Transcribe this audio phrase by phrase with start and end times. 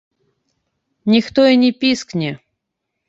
[1.13, 2.31] Ніхто і не піскне.